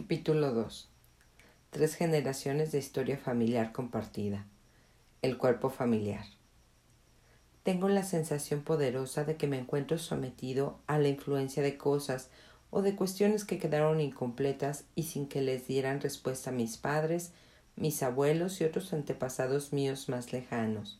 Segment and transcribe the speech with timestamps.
[0.00, 0.88] Capítulo 2.
[1.68, 4.46] Tres generaciones de historia familiar compartida.
[5.20, 6.24] El cuerpo familiar.
[7.64, 12.30] Tengo la sensación poderosa de que me encuentro sometido a la influencia de cosas
[12.70, 17.32] o de cuestiones que quedaron incompletas y sin que les dieran respuesta mis padres,
[17.76, 20.98] mis abuelos y otros antepasados míos más lejanos.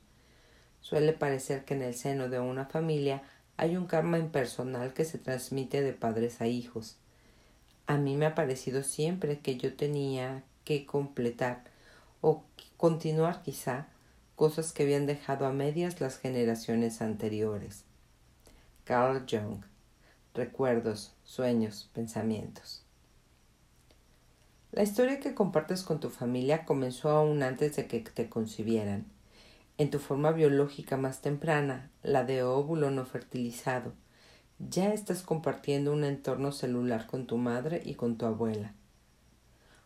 [0.83, 3.23] Suele parecer que en el seno de una familia
[3.57, 7.00] hay un karma impersonal que se transmite de padres a hijos
[7.91, 11.65] a mí me ha parecido siempre que yo tenía que completar
[12.21, 12.45] o
[12.77, 13.89] continuar quizá
[14.37, 17.83] cosas que habían dejado a medias las generaciones anteriores.
[18.85, 19.65] Carl Jung.
[20.35, 22.85] Recuerdos, sueños, pensamientos.
[24.71, 29.05] La historia que compartes con tu familia comenzó aún antes de que te concibieran.
[29.79, 33.95] En tu forma biológica más temprana, la de óvulo no fertilizado,
[34.69, 38.75] ya estás compartiendo un entorno celular con tu madre y con tu abuela.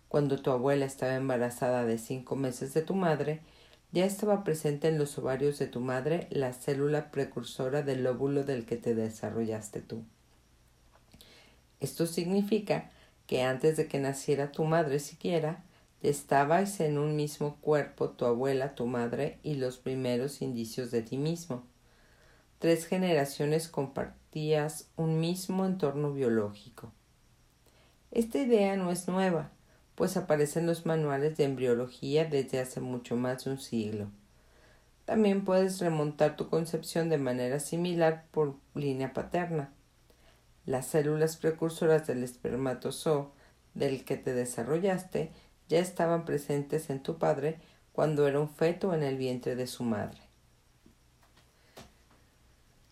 [0.08, 3.40] Cuando tu abuela estaba embarazada de cinco meses de tu madre,
[3.92, 8.66] ya estaba presente en los ovarios de tu madre la célula precursora del óvulo del
[8.66, 10.02] que te desarrollaste tú.
[11.78, 12.90] Esto significa
[13.28, 15.62] que antes de que naciera tu madre siquiera,
[16.02, 21.16] estabais en un mismo cuerpo tu abuela, tu madre y los primeros indicios de ti
[21.16, 21.64] mismo.
[22.58, 24.23] Tres generaciones compartidas
[24.96, 26.90] un mismo entorno biológico.
[28.10, 29.50] Esta idea no es nueva,
[29.94, 34.08] pues aparece en los manuales de embriología desde hace mucho más de un siglo.
[35.04, 39.72] También puedes remontar tu concepción de manera similar por línea paterna.
[40.66, 43.30] Las células precursoras del espermatozoo
[43.74, 45.30] del que te desarrollaste
[45.68, 47.60] ya estaban presentes en tu padre
[47.92, 50.23] cuando era un feto en el vientre de su madre.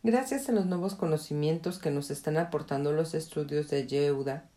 [0.05, 4.49] Gracias a los nuevos conocimientos que nos están aportando los estudios de Yehuda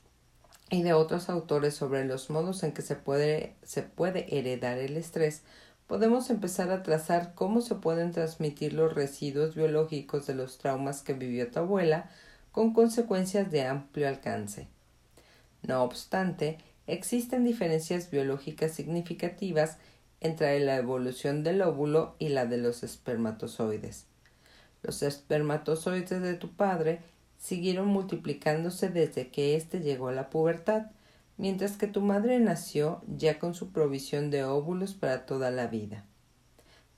[0.72, 4.98] y de otros autores sobre los modos en que se puede, se puede heredar el
[4.98, 5.44] estrés,
[5.86, 11.14] podemos empezar a trazar cómo se pueden transmitir los residuos biológicos de los traumas que
[11.14, 12.10] vivió tu abuela
[12.52, 14.68] con consecuencias de amplio alcance.
[15.62, 16.58] No obstante,
[16.88, 19.78] existen diferencias biológicas significativas
[20.22, 24.08] entre la evolución del óvulo y la de los espermatozoides.
[24.86, 27.00] Los espermatozoides de tu padre
[27.40, 30.92] siguieron multiplicándose desde que éste llegó a la pubertad,
[31.38, 36.06] mientras que tu madre nació ya con su provisión de óvulos para toda la vida.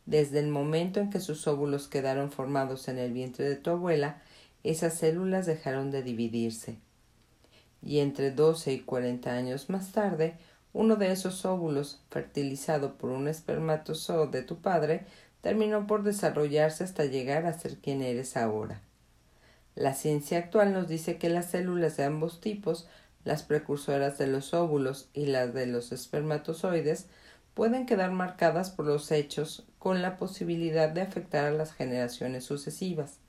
[0.05, 4.21] Desde el momento en que sus óvulos quedaron formados en el vientre de tu abuela,
[4.63, 6.79] esas células dejaron de dividirse.
[7.81, 10.35] Y entre doce y cuarenta años más tarde,
[10.73, 15.05] uno de esos óvulos, fertilizado por un espermatozoo de tu padre,
[15.41, 18.81] terminó por desarrollarse hasta llegar a ser quien eres ahora.
[19.75, 22.87] La ciencia actual nos dice que las células de ambos tipos,
[23.23, 27.05] las precursoras de los óvulos y las de los espermatozoides,
[27.53, 33.19] pueden quedar marcadas por los hechos con la posibilidad de afectar a las generaciones sucesivas.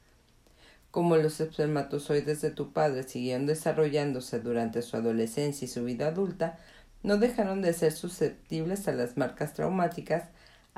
[0.90, 6.58] Como los espermatozoides de tu padre siguieron desarrollándose durante su adolescencia y su vida adulta,
[7.02, 10.24] no dejaron de ser susceptibles a las marcas traumáticas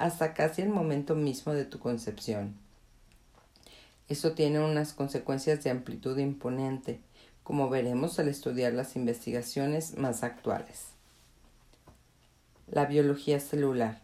[0.01, 2.55] hasta casi el momento mismo de tu concepción.
[4.09, 7.01] Eso tiene unas consecuencias de amplitud imponente,
[7.43, 10.87] como veremos al estudiar las investigaciones más actuales.
[12.67, 14.01] La biología celular.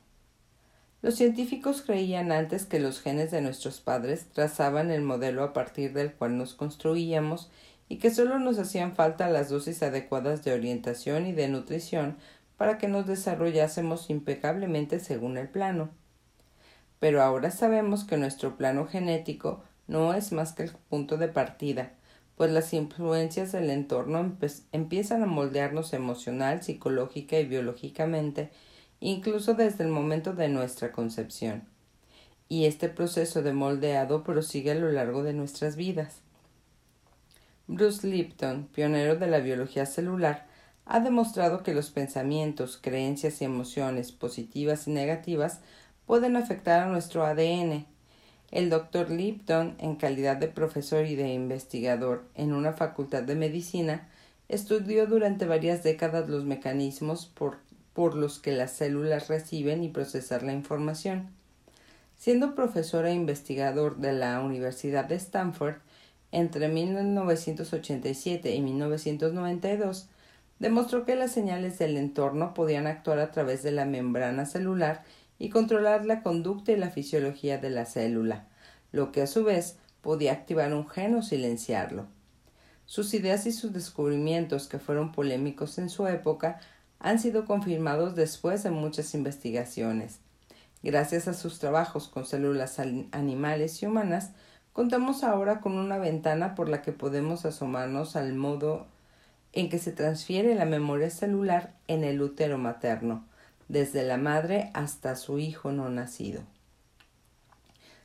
[1.01, 5.95] Los científicos creían antes que los genes de nuestros padres trazaban el modelo a partir
[5.95, 7.51] del cual nos construíamos
[7.89, 12.19] y que solo nos hacían falta las dosis adecuadas de orientación y de nutrición
[12.57, 15.91] para que nos desarrollásemos impecablemente según el plano.
[16.99, 21.93] Pero ahora sabemos que nuestro plano genético no es más que el punto de partida,
[22.37, 24.37] pues las influencias del entorno
[24.73, 28.51] empiezan a moldearnos emocional, psicológica y biológicamente,
[29.01, 31.65] incluso desde el momento de nuestra concepción.
[32.49, 36.21] Y este proceso de moldeado prosigue a lo largo de nuestras vidas.
[37.67, 40.47] Bruce Lipton, pionero de la biología celular,
[40.87, 45.61] ha demostrado que los pensamientos, creencias y emociones positivas y negativas
[46.07, 47.85] pueden afectar a nuestro ADN.
[48.53, 54.09] El doctor Lipton, en calidad de profesor y de investigador en una facultad de medicina,
[54.49, 57.59] estudió durante varias décadas los mecanismos por,
[57.93, 61.31] por los que las células reciben y procesan la información.
[62.17, 65.75] Siendo profesor e investigador de la Universidad de Stanford,
[66.31, 70.09] entre 1987 y 1992,
[70.59, 75.05] demostró que las señales del entorno podían actuar a través de la membrana celular
[75.39, 78.47] y controlar la conducta y la fisiología de la célula,
[78.93, 82.07] lo que a su vez podía activar un gen o silenciarlo.
[82.87, 86.61] Sus ideas y sus descubrimientos, que fueron polémicos en su época,
[87.01, 90.21] han sido confirmados después de muchas investigaciones.
[90.83, 94.31] Gracias a sus trabajos con células animales y humanas,
[94.73, 98.87] contamos ahora con una ventana por la que podemos asomarnos al modo
[99.57, 103.27] en que se transfiere la memoria celular en el útero materno,
[103.69, 106.43] desde la madre hasta su hijo no nacido.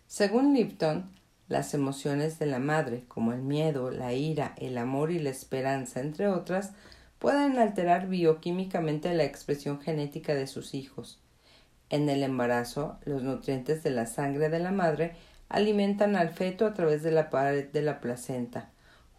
[0.08, 1.12] Según Lipton,
[1.50, 6.00] las emociones de la madre, como el miedo, la ira, el amor y la esperanza,
[6.00, 6.72] entre otras,
[7.20, 11.20] pueden alterar bioquímicamente la expresión genética de sus hijos.
[11.90, 15.16] En el embarazo, los nutrientes de la sangre de la madre
[15.50, 18.70] alimentan al feto a través de la pared de la placenta.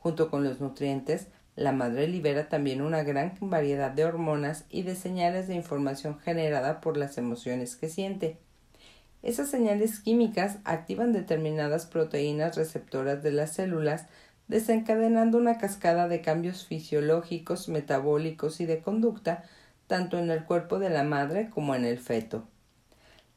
[0.01, 4.97] Junto con los nutrientes, la madre libera también una gran variedad de hormonas y de
[4.97, 8.39] señales de información generada por las emociones que siente.
[9.23, 14.07] Esas señales químicas activan determinadas proteínas receptoras de las células,
[14.49, 19.45] desencadenando una cascada de cambios fisiológicos, metabólicos y de conducta,
[19.87, 22.49] tanto en el cuerpo de la madre como en el feto.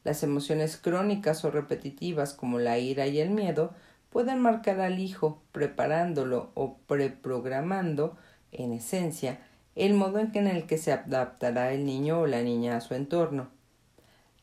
[0.04, 3.74] Las emociones crónicas o repetitivas como la ira y el miedo
[4.10, 8.16] pueden marcar al hijo, preparándolo o preprogramando,
[8.52, 9.40] en esencia,
[9.74, 13.50] el modo en el que se adaptará el niño o la niña a su entorno.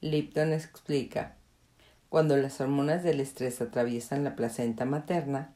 [0.01, 1.35] Lipton explica,
[2.09, 5.53] cuando las hormonas del estrés atraviesan la placenta materna,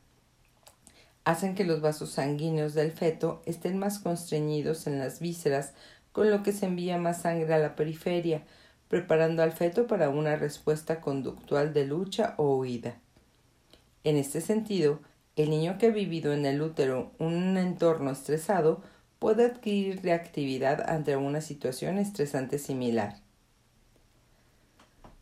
[1.24, 5.74] hacen que los vasos sanguíneos del feto estén más constreñidos en las vísceras,
[6.13, 8.44] con lo que se envía más sangre a la periferia,
[8.88, 12.95] preparando al feto para una respuesta conductual de lucha o huida.
[14.07, 15.01] En este sentido,
[15.36, 18.81] el niño que ha vivido en el útero un entorno estresado
[19.19, 23.18] puede adquirir reactividad ante una situación estresante similar.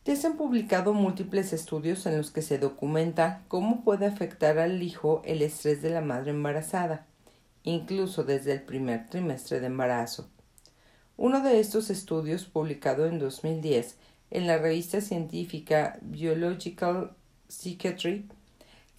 [0.04, 4.80] Ya se han publicado múltiples estudios en los que se documenta cómo puede afectar al
[4.80, 7.08] hijo el estrés de la madre embarazada,
[7.64, 10.30] incluso desde el primer trimestre de embarazo.
[11.16, 13.96] Uno de estos estudios, publicado en 2010
[14.30, 17.16] en la revista científica Biological
[17.48, 18.28] Psychiatry,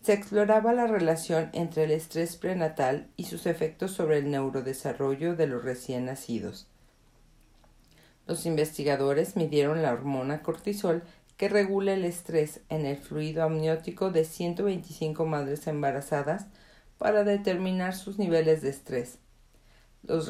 [0.01, 5.47] se exploraba la relación entre el estrés prenatal y sus efectos sobre el neurodesarrollo de
[5.47, 6.67] los recién nacidos.
[8.25, 11.03] Los investigadores midieron la hormona cortisol
[11.38, 16.47] que regula el estrés en el fluido amniótico de 125 madres embarazadas
[16.97, 19.19] para determinar sus niveles de estrés.
[20.03, 20.29] Los,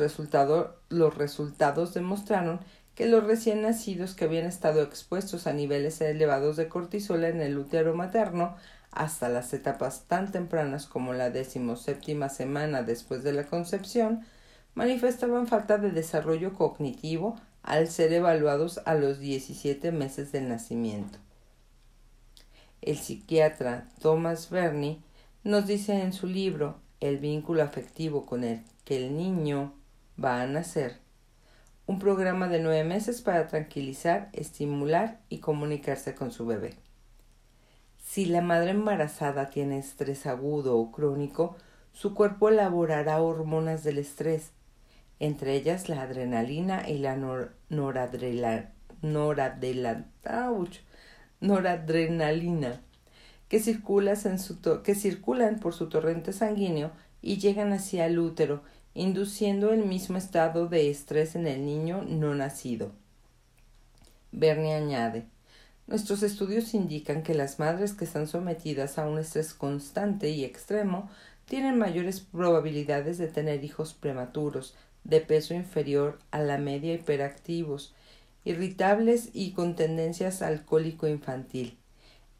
[0.90, 2.60] los resultados demostraron
[2.94, 7.58] que los recién nacidos que habían estado expuestos a niveles elevados de cortisol en el
[7.58, 8.56] útero materno
[8.98, 14.26] hasta las etapas tan tempranas como la decimoséptima semana después de la concepción
[14.74, 21.20] manifestaban falta de desarrollo cognitivo al ser evaluados a los 17 meses del nacimiento.
[22.82, 25.00] El psiquiatra Thomas Berney
[25.44, 29.74] nos dice en su libro El vínculo afectivo con el que el niño
[30.24, 30.98] va a nacer,
[31.86, 36.87] un programa de nueve meses para tranquilizar, estimular y comunicarse con su bebé.
[38.10, 41.58] Si la madre embarazada tiene estrés agudo o crónico,
[41.92, 44.54] su cuerpo elaborará hormonas del estrés,
[45.20, 47.18] entre ellas la adrenalina y la
[51.42, 52.82] noradrenalina,
[53.50, 53.62] que,
[54.84, 58.64] que circulan por su torrente sanguíneo y llegan hacia el útero,
[58.94, 62.94] induciendo el mismo estado de estrés en el niño no nacido.
[64.32, 65.26] Bernie añade
[65.88, 71.10] Nuestros estudios indican que las madres que están sometidas a un estrés constante y extremo
[71.46, 74.76] tienen mayores probabilidades de tener hijos prematuros,
[75.06, 77.96] de peso inferior a la media hiperactivos,
[78.44, 81.78] irritables y con tendencias alcohólico infantil.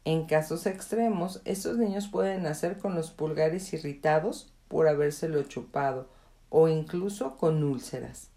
[0.04, 6.10] En casos extremos, estos niños pueden nacer con los pulgares irritados por habérselo chupado
[6.50, 8.28] o incluso con úlceras.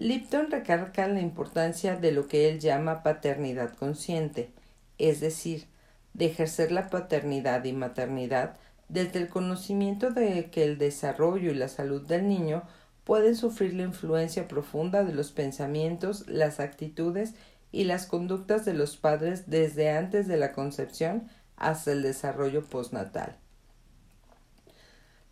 [0.00, 4.50] Lipton recarga la importancia de lo que él llama paternidad consciente,
[4.96, 5.66] es decir,
[6.14, 8.56] de ejercer la paternidad y maternidad
[8.88, 12.62] desde el conocimiento de que el desarrollo y la salud del niño
[13.04, 17.34] pueden sufrir la influencia profunda de los pensamientos, las actitudes
[17.70, 21.28] y las conductas de los padres desde antes de la concepción
[21.58, 23.36] hasta el desarrollo postnatal.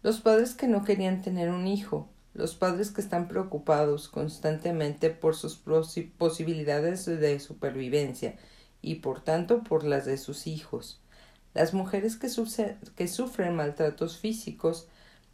[0.03, 5.35] Los padres que no querían tener un hijo, los padres que están preocupados constantemente por
[5.35, 8.37] sus posibilidades de supervivencia
[8.81, 11.01] y por tanto por las de sus hijos,
[11.55, 12.29] las mujeres que,
[13.09, 14.89] sufren maltratos físicos,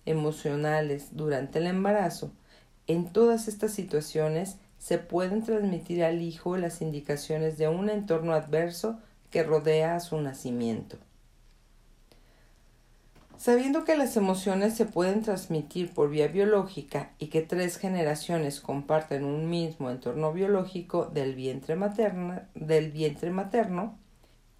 [0.06, 2.30] emocionales durante el embarazo.
[2.86, 8.98] En todas estas situaciones se pueden transmitir al hijo las indicaciones de un entorno adverso
[9.30, 10.98] que rodea a su nacimiento.
[13.36, 19.24] Sabiendo que las emociones se pueden transmitir por vía biológica y que tres generaciones comparten
[19.24, 21.76] un mismo entorno biológico del vientre,
[22.54, 23.98] del vientre materno,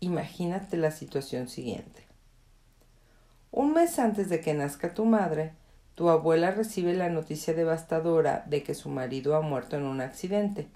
[0.00, 2.07] imagínate la situación siguiente.
[3.50, 5.52] Un mes antes de que nazca tu madre,
[5.95, 10.69] tu abuela recibe la noticia devastadora de que su marido ha muerto en un accidente.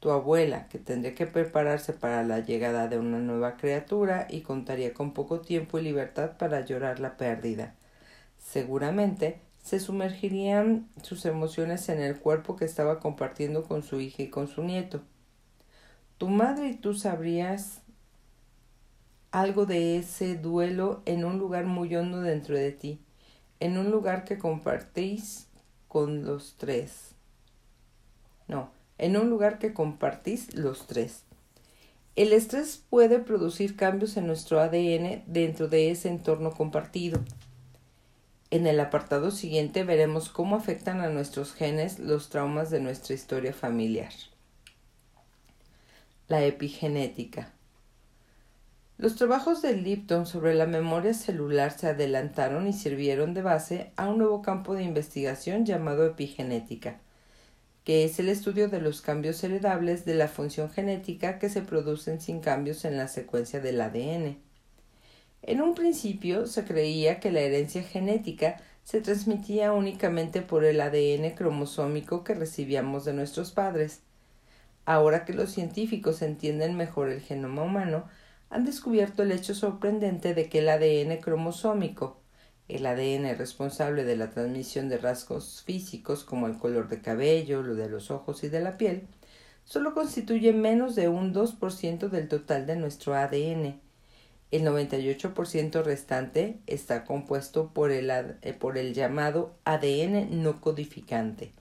[0.00, 4.94] Tu abuela, que tendría que prepararse para la llegada de una nueva criatura y contaría
[4.94, 7.74] con poco tiempo y libertad para llorar la pérdida.
[8.38, 14.30] Seguramente se sumergirían sus emociones en el cuerpo que estaba compartiendo con su hija y
[14.30, 15.02] con su nieto.
[16.16, 17.82] Tu madre y tú sabrías
[19.30, 23.00] algo de ese duelo en un lugar muy hondo dentro de ti,
[23.60, 25.48] en un lugar que compartís
[25.86, 27.14] con los tres.
[28.46, 31.22] No, en un lugar que compartís los tres.
[32.16, 37.20] El estrés puede producir cambios en nuestro ADN dentro de ese entorno compartido.
[38.50, 43.52] En el apartado siguiente veremos cómo afectan a nuestros genes los traumas de nuestra historia
[43.52, 44.12] familiar.
[46.26, 47.52] La epigenética.
[48.96, 54.08] Los trabajos de Lipton sobre la memoria celular se adelantaron y sirvieron de base a
[54.08, 56.98] un nuevo campo de investigación llamado epigenética,
[57.88, 62.20] que es el estudio de los cambios heredables de la función genética que se producen
[62.20, 64.36] sin cambios en la secuencia del ADN.
[65.40, 71.30] En un principio se creía que la herencia genética se transmitía únicamente por el ADN
[71.30, 74.00] cromosómico que recibíamos de nuestros padres.
[74.84, 78.04] Ahora que los científicos entienden mejor el genoma humano,
[78.50, 82.20] han descubierto el hecho sorprendente de que el ADN cromosómico,
[82.68, 87.74] el ADN responsable de la transmisión de rasgos físicos como el color de cabello, lo
[87.74, 89.08] de los ojos y de la piel,
[89.64, 93.80] solo constituye menos de un 2% del total de nuestro ADN.
[94.50, 101.52] El 98% restante está compuesto por el, eh, por el llamado ADN no codificante,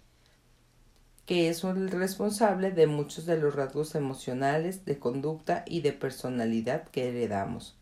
[1.26, 6.88] que es el responsable de muchos de los rasgos emocionales, de conducta y de personalidad
[6.90, 7.77] que heredamos.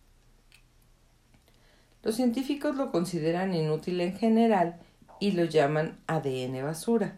[2.06, 4.78] Los científicos lo consideran inútil en general
[5.20, 7.18] y lo llaman ADN basura,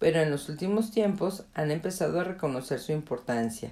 [0.00, 3.70] pero en los últimos tiempos han empezado a reconocer su importancia.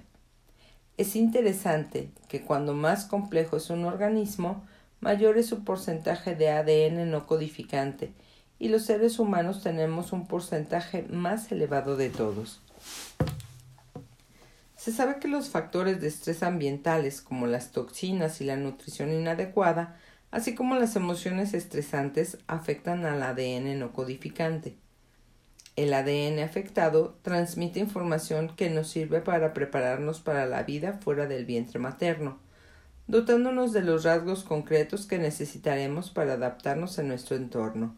[0.97, 4.63] Es interesante que cuando más complejo es un organismo,
[5.01, 8.13] mayor es su porcentaje de ADN no codificante
[8.61, 12.61] y los seres humanos tenemos un porcentaje más elevado de todos.
[14.77, 19.97] Se sabe que los factores de estrés ambientales como las toxinas y la nutrición inadecuada,
[20.33, 24.75] así como las emociones estresantes, afectan al ADN no codificante.
[25.77, 31.45] El ADN afectado transmite información que nos sirve para prepararnos para la vida fuera del
[31.45, 32.39] vientre materno,
[33.07, 37.97] dotándonos de los rasgos concretos que necesitaremos para adaptarnos a nuestro entorno.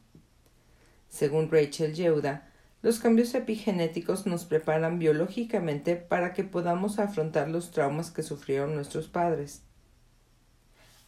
[1.08, 2.50] Según Rachel Yehuda,
[2.82, 9.08] los cambios epigenéticos nos preparan biológicamente para que podamos afrontar los traumas que sufrieron nuestros
[9.08, 9.62] padres.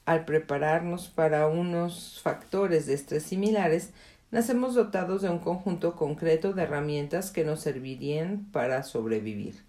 [0.07, 3.91] Al prepararnos para unos factores de estrés similares,
[4.31, 9.65] nacemos dotados de un conjunto concreto de herramientas que nos servirían para sobrevivir.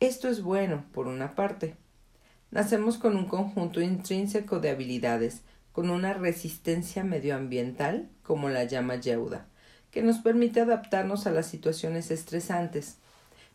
[0.00, 1.76] Esto es bueno, por una parte.
[2.50, 9.46] Nacemos con un conjunto intrínseco de habilidades, con una resistencia medioambiental, como la llama Yehuda,
[9.92, 12.96] que nos permite adaptarnos a las situaciones estresantes.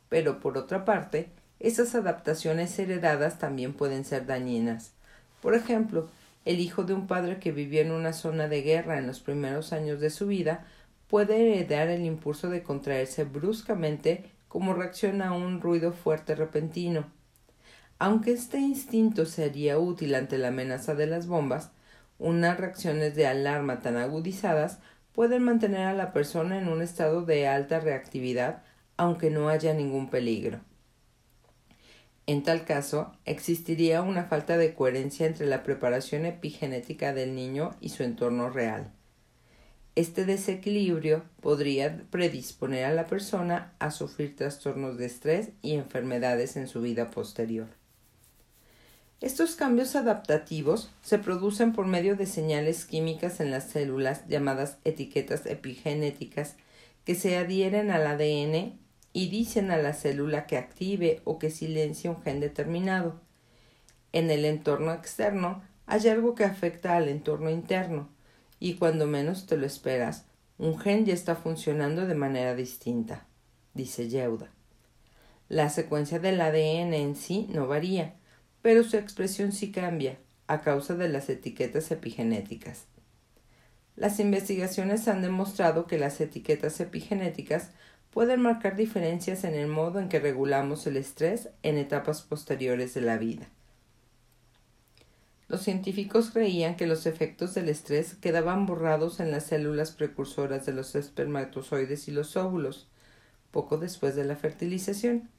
[0.08, 1.30] Pero por otra parte,
[1.60, 4.94] esas adaptaciones heredadas también pueden ser dañinas.
[5.42, 6.10] Por ejemplo,
[6.46, 9.74] el hijo de un padre que vivió en una zona de guerra en los primeros
[9.74, 10.66] años de su vida
[11.08, 17.12] puede heredar el impulso de contraerse bruscamente como reacción a un ruido fuerte repentino.
[18.00, 21.72] Aunque este instinto sería útil ante la amenaza de las bombas,
[22.20, 24.80] unas reacciones de alarma tan agudizadas
[25.14, 28.64] pueden mantener a la persona en un estado de alta reactividad
[28.98, 30.60] aunque no haya ningún peligro.
[32.28, 37.90] En tal caso, existiría una falta de coherencia entre la preparación epigenética del niño y
[37.90, 38.92] su entorno real.
[39.96, 46.68] Este desequilibrio podría predisponer a la persona a sufrir trastornos de estrés y enfermedades en
[46.68, 47.68] su vida posterior.
[49.22, 55.46] Estos cambios adaptativos se producen por medio de señales químicas en las células llamadas etiquetas
[55.46, 56.56] epigenéticas
[57.06, 58.78] que se adhieren al ADN
[59.18, 63.20] y dicen a la célula que active o que silencie un gen determinado.
[64.12, 68.10] En el entorno externo hay algo que afecta al entorno interno
[68.60, 70.26] y cuando menos te lo esperas,
[70.60, 73.26] un gen ya está funcionando de manera distinta,
[73.74, 74.52] dice Yehuda.
[75.50, 78.14] La secuencia del ADN en sí no varía,
[78.62, 82.86] pero su expresión sí cambia, a causa de las etiquetas epigenéticas.
[83.96, 87.72] Las investigaciones han demostrado que las etiquetas epigenéticas
[88.12, 93.02] pueden marcar diferencias en el modo en que regulamos el estrés en etapas posteriores de
[93.02, 93.48] la vida.
[95.48, 100.74] Los científicos creían que los efectos del estrés quedaban borrados en las células precursoras de
[100.74, 102.90] los espermatozoides y los óvulos,
[103.52, 105.30] poco después de la fertilización,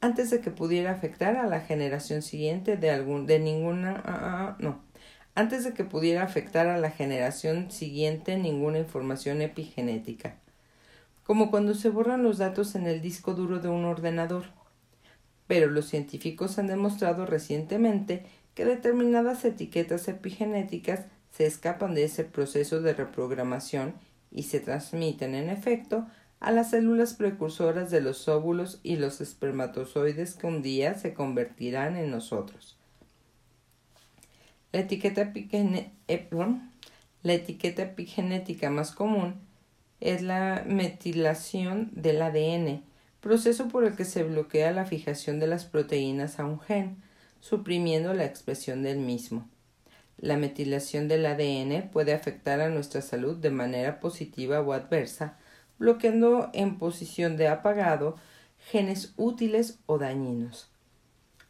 [0.00, 4.56] antes de que pudiera afectar a la generación siguiente de algún de ninguna ah, ah,
[4.60, 4.82] no,
[5.34, 10.36] antes de que pudiera afectar a la generación siguiente ninguna información epigenética,
[11.24, 14.44] como cuando se borran los datos en el disco duro de un ordenador.
[15.46, 22.80] Pero los científicos han demostrado recientemente que determinadas etiquetas epigenéticas se escapan de ese proceso
[22.80, 23.94] de reprogramación
[24.30, 26.06] y se transmiten en efecto
[26.40, 31.96] a las células precursoras de los óvulos y los espermatozoides que un día se convertirán
[31.96, 32.76] en nosotros.
[34.72, 35.92] La etiqueta, eh,
[37.82, 39.43] epigenética más común
[40.04, 42.84] es la metilación del ADN,
[43.22, 47.02] proceso por el que se bloquea la fijación de las proteínas a un gen,
[47.40, 49.48] suprimiendo la expresión del mismo.
[50.18, 55.38] La metilación del ADN puede afectar a nuestra salud de manera positiva o adversa,
[55.78, 58.16] bloqueando en posición de apagado
[58.70, 60.70] genes útiles o dañinos.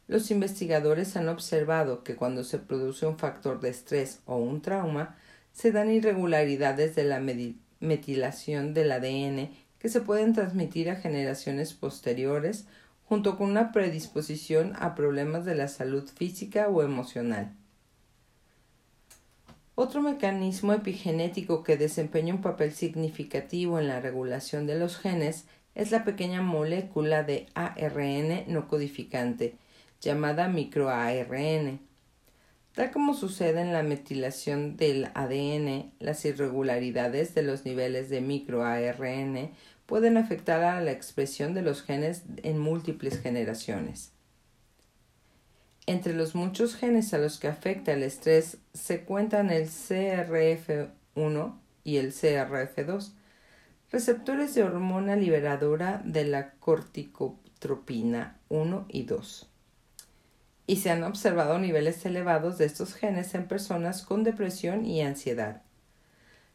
[0.07, 5.17] Los investigadores han observado que cuando se produce un factor de estrés o un trauma,
[5.51, 7.19] se dan irregularidades de la
[7.79, 12.67] metilación del ADN que se pueden transmitir a generaciones posteriores
[13.05, 17.53] junto con una predisposición a problemas de la salud física o emocional.
[19.75, 25.91] Otro mecanismo epigenético que desempeña un papel significativo en la regulación de los genes es
[25.91, 29.55] la pequeña molécula de ARN no codificante,
[29.99, 31.81] llamada microARN.
[32.75, 39.51] Tal como sucede en la metilación del ADN, las irregularidades de los niveles de microARN
[39.85, 44.11] pueden afectar a la expresión de los genes en múltiples generaciones.
[45.85, 51.97] Entre los muchos genes a los que afecta el estrés se cuentan el CRF1 y
[51.97, 53.13] el CRF2,
[53.89, 59.54] receptores de hormona liberadora de la corticotropina 1 y 2.
[60.67, 65.61] Y se han observado niveles elevados de estos genes en personas con depresión y ansiedad.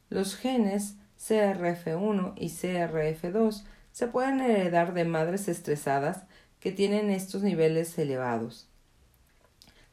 [0.08, 6.24] Los genes CRF1 y CRF2 se pueden heredar de madres estresadas
[6.58, 8.68] que tienen estos niveles elevados.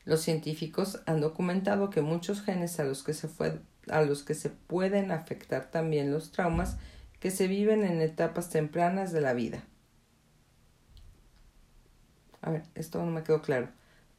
[0.05, 3.29] Los científicos han documentado que muchos genes a los que se,
[3.89, 6.77] a los que se pueden afectar también los traumas
[7.19, 9.63] que se viven en etapas tempranas de la vida.
[12.41, 13.69] A ver, esto no me quedó claro.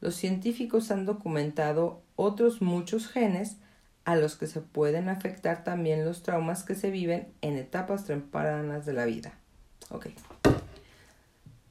[0.01, 3.57] Los científicos han documentado otros muchos genes
[4.05, 8.85] a los que se pueden afectar también los traumas que se viven en etapas tempranas
[8.85, 9.33] de la vida.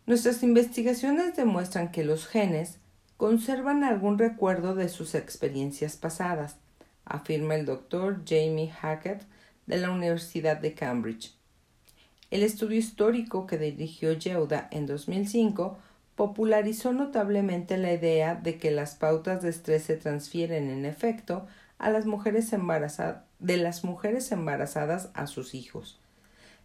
[0.07, 2.79] Nuestras investigaciones demuestran que los genes
[3.17, 6.57] conservan algún recuerdo de sus experiencias pasadas,
[7.05, 9.27] afirma el doctor Jamie Hackett
[9.67, 11.35] de la Universidad de Cambridge.
[12.31, 15.79] El estudio histórico que dirigió Yehuda en 2005
[16.19, 21.47] popularizó notablemente la idea de que las pautas de estrés se transfieren en efecto
[21.79, 26.01] a las mujeres embarazadas, de las mujeres embarazadas a sus hijos.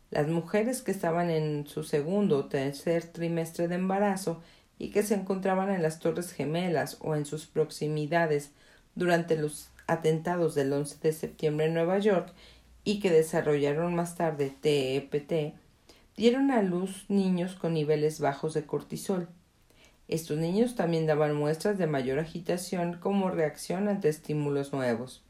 [0.10, 4.42] Las mujeres que estaban en su segundo o tercer trimestre de embarazo
[4.80, 8.54] y que se encontraban en las Torres Gemelas o en sus proximidades
[8.96, 12.34] durante los atentados del 11 de septiembre en Nueva York
[12.84, 15.54] y que desarrollaron más tarde TEPT,
[16.18, 19.30] dieron a luz niños con niveles bajos de cortisol.
[20.14, 25.24] Estos niños también daban muestras de mayor agitación como reacción ante estímulos nuevos.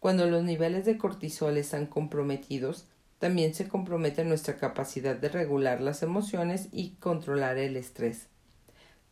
[0.00, 2.86] Cuando los niveles de cortisol están comprometidos,
[3.18, 8.28] también se compromete nuestra capacidad de regular las emociones y controlar el estrés.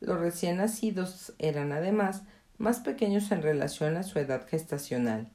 [0.01, 2.23] Los recién nacidos eran además
[2.57, 5.29] más pequeños en relación a su edad gestacional.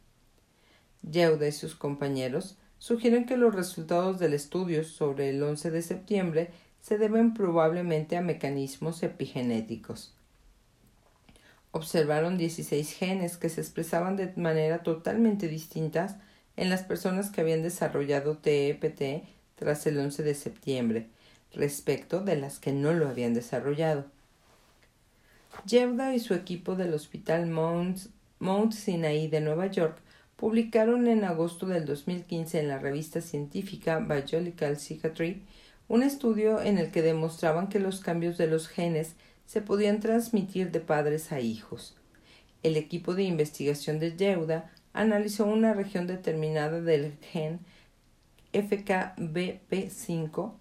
[1.04, 6.50] Yehuda y sus compañeros sugieren que los resultados del estudio sobre el 11 de septiembre
[6.86, 10.14] se deben probablemente a mecanismos epigenéticos.
[11.72, 16.22] Observaron 16 genes que se expresaban de manera totalmente distinta
[16.56, 21.08] en las personas que habían desarrollado TEPT tras el 11 de septiembre,
[21.56, 24.06] respecto de las que no lo habían desarrollado.
[25.66, 27.98] Yevda y su equipo del Hospital Mount,
[28.38, 29.98] Mount Sinai de Nueva York
[30.36, 35.42] publicaron en agosto del 2015 en la revista científica Biological Psychiatry
[35.88, 40.72] un estudio en el que demostraban que los cambios de los genes se podían transmitir
[40.72, 41.96] de padres a hijos.
[42.64, 47.60] El equipo de investigación de Yehuda analizó una región determinada del gen
[48.54, 50.54] FKBP5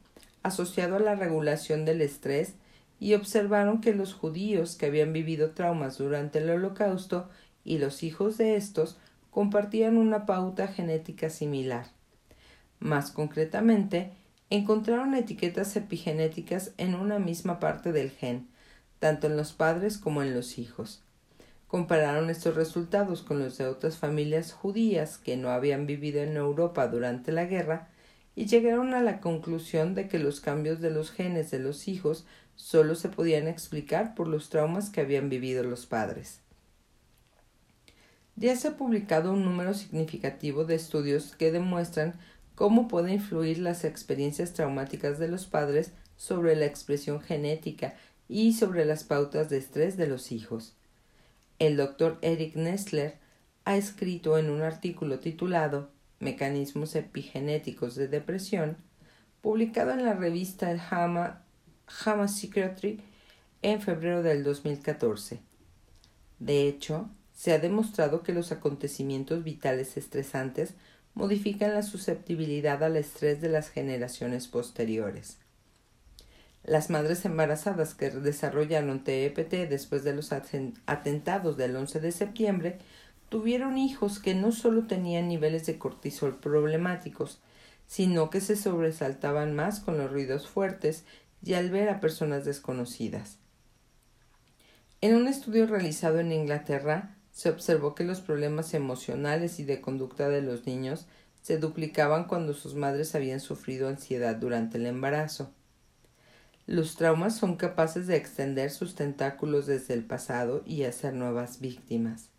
[0.42, 2.54] asociado a la regulación del estrés
[3.00, 7.28] y observaron que los judíos que habían vivido traumas durante el holocausto
[7.64, 8.98] y los hijos de estos
[9.30, 11.86] compartían una pauta genética similar.
[12.78, 14.12] Más concretamente,
[14.54, 18.48] encontraron etiquetas epigenéticas en una misma parte del gen,
[18.98, 21.02] tanto en los padres como en los hijos.
[21.66, 26.86] Compararon estos resultados con los de otras familias judías que no habían vivido en Europa
[26.86, 27.88] durante la guerra
[28.36, 32.24] y llegaron a la conclusión de que los cambios de los genes de los hijos
[32.54, 36.40] solo se podían explicar por los traumas que habían vivido los padres.
[38.36, 42.14] Ya se ha publicado un número significativo de estudios que demuestran
[42.54, 47.94] cómo pueden influir las experiencias traumáticas de los padres sobre la expresión genética
[48.28, 50.74] y sobre las pautas de estrés de los hijos.
[51.58, 53.18] El doctor Eric Nestler
[53.64, 55.90] ha escrito en un artículo titulado
[56.20, 58.76] Mecanismos epigenéticos de depresión,
[59.40, 61.42] publicado en la revista JAMA,
[61.86, 63.00] JAMA Psychiatry
[63.62, 65.40] en febrero del 2014.
[66.38, 70.74] De hecho, se ha demostrado que los acontecimientos vitales estresantes
[71.14, 75.38] modifican la susceptibilidad al estrés de las generaciones posteriores.
[76.64, 82.78] Las madres embarazadas que desarrollaron TEPT después de los atentados del 11 de septiembre
[83.28, 87.40] tuvieron hijos que no solo tenían niveles de cortisol problemáticos,
[87.86, 91.04] sino que se sobresaltaban más con los ruidos fuertes
[91.44, 93.38] y al ver a personas desconocidas.
[95.02, 100.28] En un estudio realizado en Inglaterra, se observó que los problemas emocionales y de conducta
[100.28, 101.06] de los niños
[101.42, 105.50] se duplicaban cuando sus madres habían sufrido ansiedad durante el embarazo.
[106.66, 112.30] Los traumas son capaces de extender sus tentáculos desde el pasado y hacer nuevas víctimas.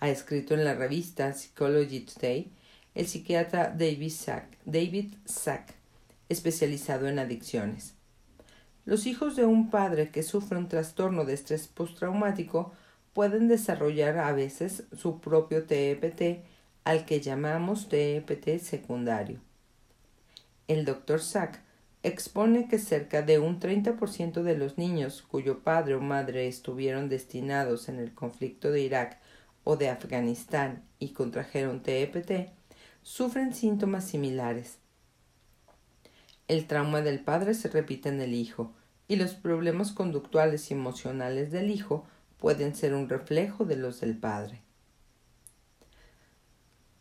[0.00, 2.52] Ha escrito en la revista Psychology Today
[2.94, 5.74] el psiquiatra David Sack, David Sack
[6.28, 7.94] especializado en adicciones.
[8.84, 12.74] Los hijos de un padre que sufre un trastorno de estrés postraumático
[13.16, 16.44] pueden desarrollar a veces su propio TEPT,
[16.84, 19.40] al que llamamos TEPT secundario.
[20.68, 21.22] El Dr.
[21.22, 21.62] Sack
[22.02, 27.88] expone que cerca de un 30% de los niños cuyo padre o madre estuvieron destinados
[27.88, 29.18] en el conflicto de Irak
[29.64, 32.50] o de Afganistán y contrajeron TEPT
[33.02, 34.76] sufren síntomas similares.
[36.48, 38.74] El trauma del padre se repite en el hijo
[39.08, 42.04] y los problemas conductuales y emocionales del hijo
[42.38, 44.62] pueden ser un reflejo de los del padre.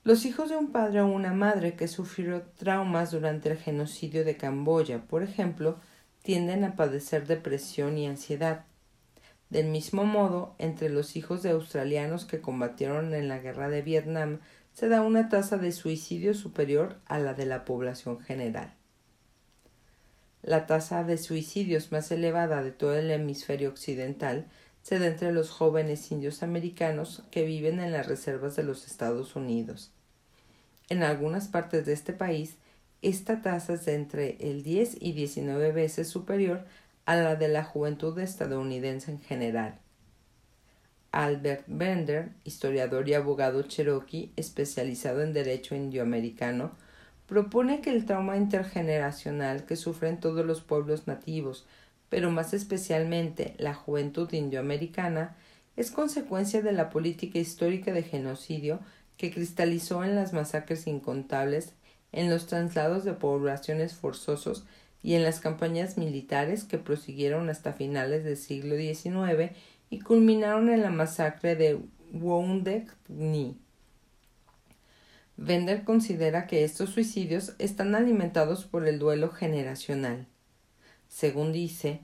[0.04, 4.38] Los hijos de un padre o una madre que sufrió traumas durante el genocidio de
[4.38, 5.80] Camboya, por ejemplo,
[6.22, 8.66] tienden a padecer depresión y ansiedad.
[9.50, 14.40] Del mismo modo, entre los hijos de australianos que combatieron en la guerra de Vietnam
[14.74, 18.74] se da una tasa de suicidio superior a la de la población general.
[20.42, 24.46] La tasa de suicidios más elevada de todo el hemisferio occidental
[24.86, 29.36] se da entre los jóvenes indios americanos que viven en las reservas de los Estados
[29.36, 29.90] Unidos.
[30.90, 32.58] En algunas partes de este país,
[33.02, 36.66] esta tasa es de entre el 10 y 19 veces superior
[37.08, 39.80] a la de la juventud estadounidense en general.
[41.12, 46.74] Albert Bender, historiador y abogado cherokee especializado en derecho indioamericano,
[47.26, 51.66] propone que el trauma intergeneracional que sufren todos los pueblos nativos
[52.16, 55.36] pero más especialmente la juventud indioamericana,
[55.76, 58.80] es consecuencia de la política histórica de genocidio
[59.18, 61.74] que cristalizó en las masacres incontables,
[62.14, 64.64] en los traslados de poblaciones forzosos
[65.04, 69.52] y en las campañas militares que prosiguieron hasta finales del siglo XIX
[69.90, 71.82] y culminaron en la masacre de
[72.14, 73.58] Wounded Knee.
[75.36, 80.28] Bender considera que estos suicidios están alimentados por el duelo generacional.
[81.08, 82.02] Según dice,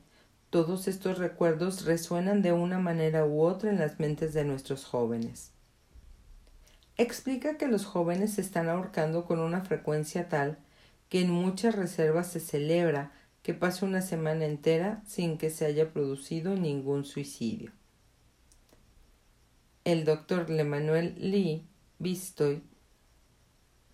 [0.49, 5.51] todos estos recuerdos resuenan de una manera u otra en las mentes de nuestros jóvenes.
[6.97, 10.57] Explica que los jóvenes se están ahorcando con una frecuencia tal
[11.09, 13.11] que en muchas reservas se celebra
[13.43, 17.71] que pase una semana entera sin que se haya producido ningún suicidio.
[19.83, 21.65] El doctor Lemanuel Lee
[21.97, 22.61] Bistoy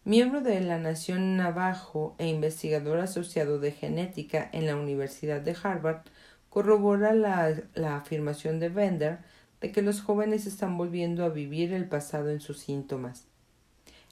[0.07, 6.03] miembro de la Nación Navajo e investigador asociado de genética en la Universidad de Harvard,
[6.49, 9.17] corrobora la, afirmación de Bender
[9.59, 13.25] de que los jóvenes están volviendo a vivir el pasado en sus síntomas.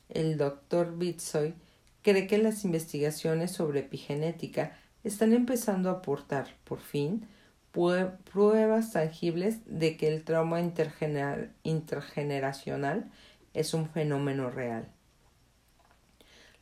[0.09, 1.53] El doctor Bitsoy
[2.01, 7.25] cree que las investigaciones sobre epigenética están empezando a aportar, por fin,
[7.71, 13.09] pruebas tangibles de que el trauma intergeneracional
[13.53, 14.89] es un fenómeno real.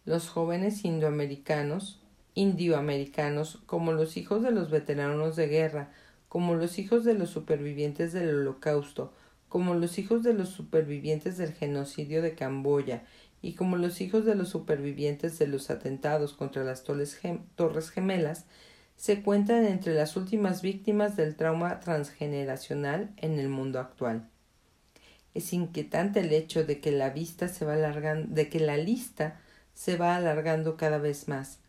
[0.05, 2.01] Los jóvenes indoamericanos,
[2.33, 5.91] indioamericanos, como los hijos de los veteranos de guerra,
[6.27, 9.13] como los hijos de los supervivientes del holocausto,
[9.47, 13.03] como los hijos de los supervivientes del genocidio de Camboya
[13.41, 18.45] y como los hijos de los supervivientes de los atentados contra las Torres Gemelas,
[18.97, 24.27] se cuentan entre las últimas víctimas del trauma transgeneracional en el mundo actual.
[25.33, 29.39] Es inquietante el hecho de que la vista se va alargando, de que la lista
[29.73, 31.59] se va alargando cada vez más.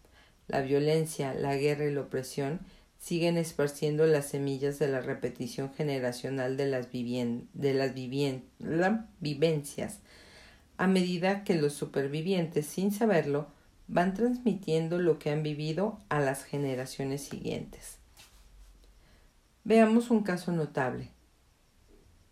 [0.47, 2.61] La violencia, la guerra y la opresión
[2.99, 7.95] siguen esparciendo las semillas de la repetición generacional de las, de las
[9.21, 10.01] vivencias,
[10.77, 13.49] a medida que los supervivientes, sin saberlo,
[13.89, 17.99] van transmitiendo lo que han vivido a las generaciones siguientes.
[19.65, 21.11] Veamos un caso notable.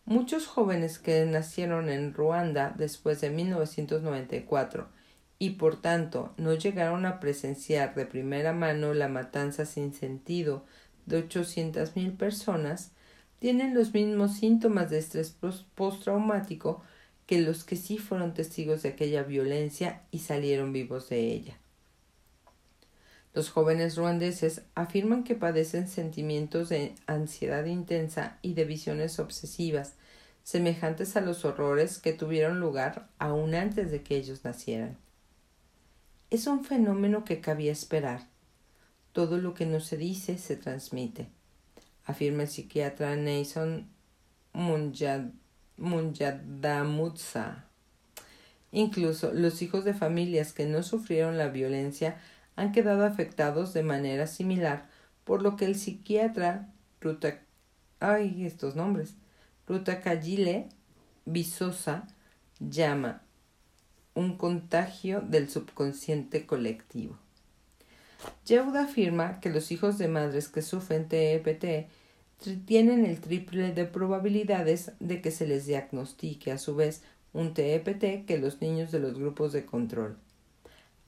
[0.05, 4.89] Muchos jóvenes que nacieron en Ruanda después de 1994
[5.43, 10.65] y por tanto no llegaron a presenciar de primera mano la matanza sin sentido
[11.05, 11.27] de
[11.97, 12.93] mil personas,
[13.41, 15.37] tienen los mismos síntomas de estrés
[15.75, 16.85] postraumático
[17.27, 21.59] que los que sí fueron testigos de aquella violencia y salieron vivos de ella.
[23.35, 29.95] Los jóvenes ruandeses afirman que padecen sentimientos de ansiedad intensa y de visiones obsesivas,
[30.45, 35.02] semejantes a los horrores que tuvieron lugar aún antes de que ellos nacieran.
[36.33, 38.23] Es un fenómeno que cabía esperar.
[39.13, 41.29] Todo lo que no se dice se transmite,
[42.07, 43.87] afirma el psiquiatra Nason
[44.55, 45.25] Munjad
[45.77, 47.67] Munyadamutsa.
[48.71, 52.17] Incluso los hijos de familias que no sufrieron la violencia
[52.57, 54.89] han quedado afectados de manera similar,
[55.25, 57.43] por lo que el psiquiatra Ruta,
[58.01, 59.17] ay, estos nombres,
[59.69, 60.71] Rutakayile
[61.27, 62.07] Visosa
[62.59, 63.21] llama
[64.15, 67.19] un contagio del subconsciente colectivo.
[68.47, 71.89] Yehuda afirma que los hijos de madres que sufren TEPT
[72.65, 78.27] tienen el triple de probabilidades de que se les diagnostique a su vez un TEPT
[78.27, 80.17] que los niños de los grupos de control.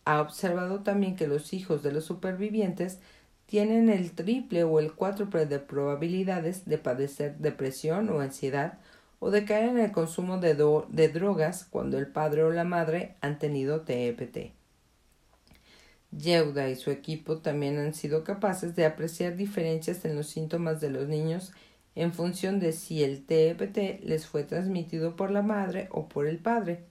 [0.04, 2.98] Ha observado también que los hijos de los supervivientes
[3.46, 8.78] tienen el triple o el cuádruple de probabilidades de padecer depresión o ansiedad
[9.18, 13.16] o de caer en el consumo de, de drogas cuando el padre o la madre
[13.20, 14.52] han tenido TEPT.
[16.16, 20.90] Yehuda y su equipo también han sido capaces de apreciar diferencias en los síntomas de
[20.90, 21.52] los niños
[21.94, 26.38] en función de si el TEPT les fue transmitido por la madre o por el
[26.38, 26.84] padre.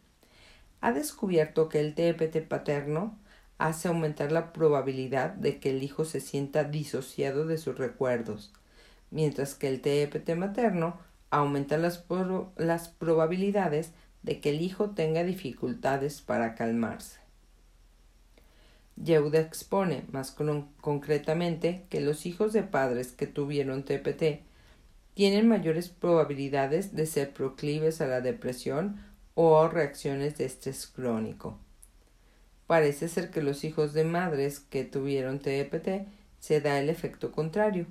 [0.82, 3.18] Ha descubierto que el TEPT paterno
[3.58, 8.52] hace aumentar la probabilidad de que el hijo se sienta disociado de sus recuerdos,
[9.12, 11.00] mientras que el TEPT materno
[11.34, 12.06] aumenta las,
[12.58, 13.92] las probabilidades
[14.22, 17.20] de que el hijo tenga dificultades para calmarse.
[18.96, 20.36] Yehuda expone más
[20.80, 24.44] concretamente que los hijos de padres que tuvieron TPT
[25.16, 29.00] tienen mayores probabilidades de ser proclives a la depresión
[29.34, 31.58] o reacciones de estrés crónico.
[32.68, 36.08] Parece ser que los hijos de madres que tuvieron TPT
[36.40, 37.88] se da el efecto contrario.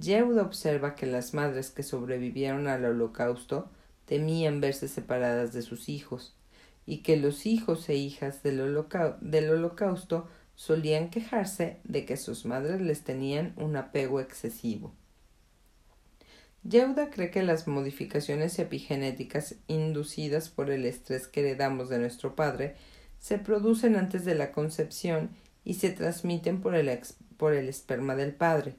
[0.00, 3.70] Yehuda observa que las madres que sobrevivieron al holocausto
[4.06, 6.34] temían verse separadas de sus hijos,
[6.86, 13.02] y que los hijos e hijas del, holocausto solían quejarse de que sus madres les
[13.02, 14.94] tenían un apego excesivo.
[16.62, 22.76] Yehuda cree que las modificaciones epigenéticas inducidas por el estrés que heredamos de nuestro padre
[23.18, 25.30] se producen antes de la concepción
[25.64, 26.98] y se transmiten por el,
[27.36, 28.76] por el esperma del padre.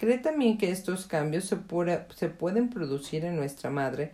[0.00, 1.58] Cree también que estos cambios se,
[2.16, 4.12] se pueden producir en nuestra madre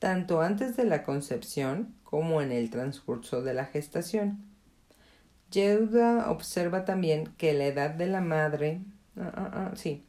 [0.00, 4.44] tanto antes de la concepción como en el transcurso de la gestación.
[5.52, 8.80] Yehuda observa también que la edad de la madre
[9.16, 10.04] ah, ah, ah, sí.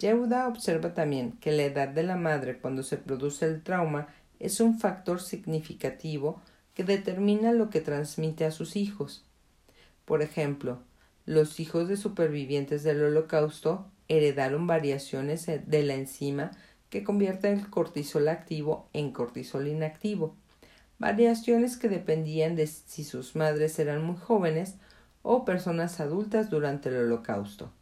[0.00, 4.60] Yehuda observa también que la edad de la madre cuando se produce el trauma es
[4.60, 6.42] un factor significativo
[6.74, 9.24] que determina lo que transmite a sus hijos.
[10.04, 10.82] Por ejemplo,
[11.24, 16.50] los hijos de supervivientes del holocausto heredaron variaciones de la enzima
[16.90, 20.36] que convierte el cortisol activo en cortisol inactivo,
[20.98, 24.76] variaciones que dependían de si sus madres eran muy jóvenes
[25.22, 27.72] o personas adultas durante el holocausto.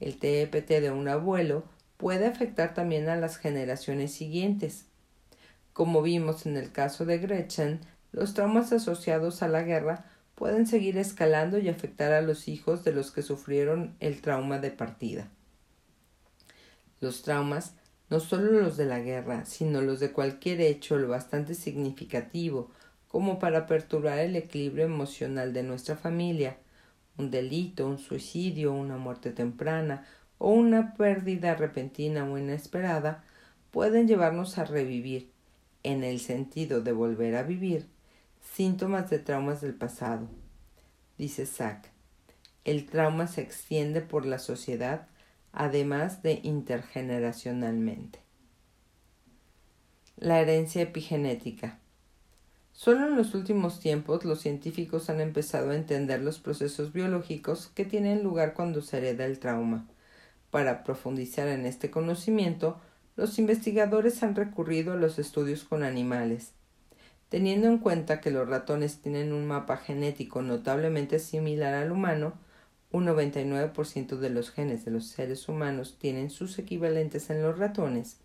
[0.00, 1.64] El TEPT de un abuelo
[1.96, 4.86] puede afectar también a las generaciones siguientes.
[5.72, 7.80] Como vimos en el caso de Gretchen,
[8.12, 10.04] los traumas asociados a la guerra
[10.38, 14.70] pueden seguir escalando y afectar a los hijos de los que sufrieron el trauma de
[14.70, 15.28] partida.
[17.00, 17.74] Los traumas,
[18.08, 22.70] no solo los de la guerra, sino los de cualquier hecho lo bastante significativo
[23.08, 26.56] como para perturbar el equilibrio emocional de nuestra familia,
[27.16, 30.06] un delito, un suicidio, una muerte temprana
[30.38, 33.24] o una pérdida repentina o inesperada,
[33.72, 35.32] pueden llevarnos a revivir,
[35.82, 37.88] en el sentido de volver a vivir,
[38.40, 40.28] síntomas de traumas del pasado.
[41.16, 41.90] Dice Sack,
[42.64, 45.08] el trauma se extiende por la sociedad,
[45.52, 48.20] además de intergeneracionalmente.
[50.16, 51.78] La herencia epigenética.
[52.72, 57.84] Solo en los últimos tiempos los científicos han empezado a entender los procesos biológicos que
[57.84, 59.88] tienen lugar cuando se hereda el trauma.
[60.50, 62.80] Para profundizar en este conocimiento,
[63.16, 66.52] los investigadores han recurrido a los estudios con animales.
[67.28, 72.34] Teniendo en cuenta que los ratones tienen un mapa genético notablemente similar al humano,
[72.90, 78.16] un 99% de los genes de los seres humanos tienen sus equivalentes en los ratones.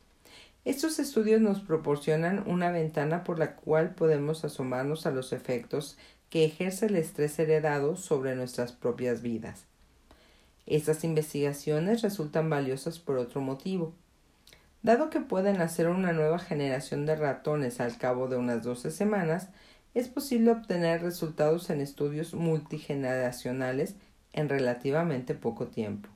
[0.63, 5.97] Estos estudios nos proporcionan una ventana por la cual podemos asomarnos a los efectos
[6.29, 9.65] que ejerce el estrés heredado sobre nuestras propias vidas.
[10.65, 13.93] Estas investigaciones resultan valiosas por otro motivo.
[14.83, 19.47] Dado que pueden hacer una nueva generación de ratones al cabo de unas 12 semanas,
[19.93, 23.95] es posible obtener resultados en estudios multigeneracionales
[24.33, 26.09] en relativamente poco tiempo.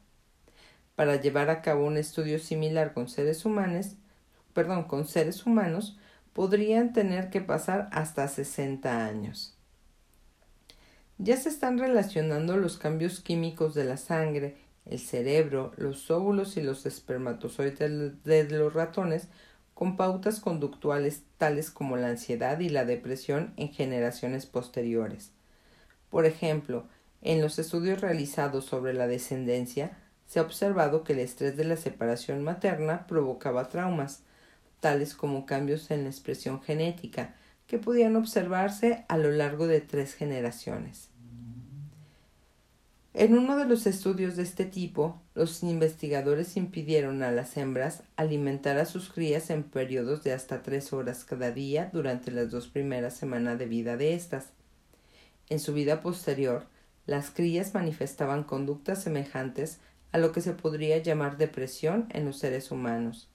[0.95, 3.95] Para llevar a cabo un estudio similar con seres humanos,
[4.53, 5.97] perdón, con seres humanos,
[6.33, 9.55] podrían tener que pasar hasta 60 años.
[11.19, 14.57] Ya se están relacionando los cambios químicos de la sangre,
[14.89, 19.27] el cerebro, los óvulos y los espermatozoides de los ratones
[19.73, 25.31] con pautas conductuales tales como la ansiedad y la depresión en generaciones posteriores.
[26.09, 26.85] Por ejemplo,
[27.21, 31.77] en los estudios realizados sobre la descendencia, se ha observado que el estrés de la
[31.77, 34.23] separación materna provocaba traumas,
[34.79, 37.35] tales como cambios en la expresión genética,
[37.67, 41.09] que podían observarse a lo largo de tres generaciones.
[43.19, 48.77] En uno de los estudios de este tipo, los investigadores impidieron a las hembras alimentar
[48.77, 53.15] a sus crías en periodos de hasta tres horas cada día durante las dos primeras
[53.15, 54.49] semanas de vida de éstas.
[55.49, 56.67] En su vida posterior,
[57.07, 59.79] las crías manifestaban conductas semejantes
[60.11, 63.31] a lo que se podría llamar depresión en los seres humanos.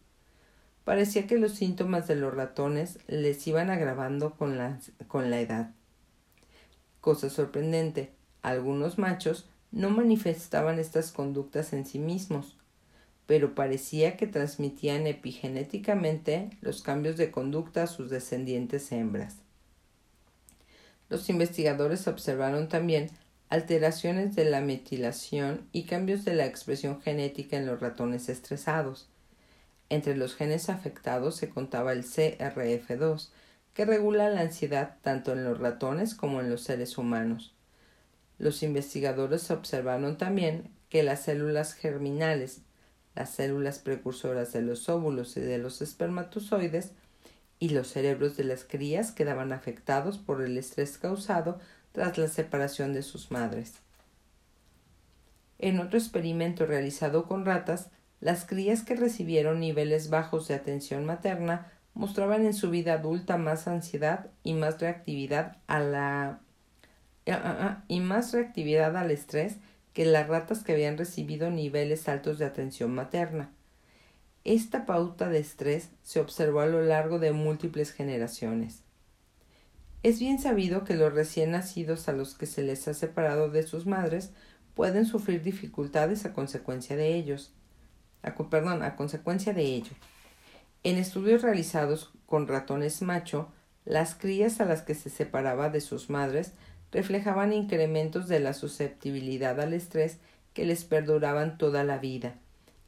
[0.85, 5.73] Parecía que los síntomas de los ratones les iban agravando con la, con la edad.
[7.01, 12.57] Cosa sorprendente, algunos machos no manifestaban estas conductas en sí mismos,
[13.27, 19.37] pero parecía que transmitían epigenéticamente los cambios de conducta a sus descendientes hembras.
[21.09, 23.11] Los investigadores observaron también
[23.49, 29.09] alteraciones de la metilación y cambios de la expresión genética en los ratones estresados.
[29.89, 33.29] Entre los genes afectados se contaba el CRF2,
[33.75, 37.55] que regula la ansiedad tanto en los ratones como en los seres humanos.
[38.43, 42.63] Los investigadores observaron también que las células germinales,
[43.15, 46.91] las células precursoras de los óvulos y de los espermatozoides,
[47.61, 51.61] y los cerebros de las crías quedaban afectados por el estrés causado
[51.93, 53.75] tras la separación de sus madres.
[55.61, 61.71] En otro experimento realizado con ratas, las crías que recibieron niveles bajos de atención materna
[61.95, 66.41] mostraban en su vida adulta más ansiedad y más reactividad a la
[67.89, 69.57] y más reactividad al estrés
[69.93, 73.51] que las ratas que habían recibido niveles altos de atención materna.
[74.45, 78.83] Esta pauta de estrés se observó a lo largo de múltiples generaciones.
[80.03, 83.63] Es bien sabido que los recién nacidos a los que se les ha separado de
[83.63, 84.33] sus madres
[84.75, 87.53] pueden sufrir dificultades a consecuencia de ellos
[88.51, 89.93] perdón, a consecuencia de ello.
[90.85, 93.49] En estudios realizados con ratones macho,
[93.85, 96.53] las crías a las que se separaba de sus madres
[96.93, 100.19] reflejaban incrementos de la susceptibilidad al estrés
[100.55, 102.37] que les perduraban toda la vida,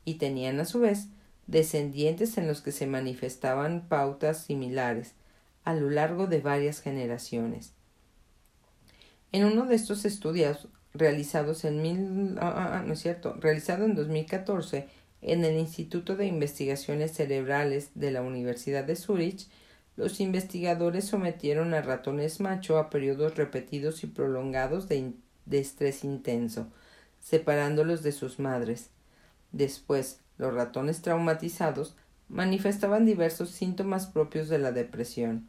[0.05, 1.09] y tenían a su vez
[1.47, 5.15] descendientes en los que se manifestaban pautas similares
[5.65, 7.73] a lo largo de varias generaciones.
[9.33, 13.85] En uno de estos estudios realizados en mil, ah, ah, ah, no es cierto, realizado
[13.85, 14.87] en 2014
[15.23, 19.48] en el Instituto de Investigaciones Cerebrales de la Universidad de Zúrich,
[19.97, 25.13] los investigadores sometieron a ratones macho a periodos repetidos y prolongados de,
[25.51, 26.67] estrés intenso,
[27.21, 28.90] separándolos de sus madres.
[29.53, 31.95] Después, los ratones traumatizados
[32.29, 35.49] manifestaban diversos síntomas propios de la depresión.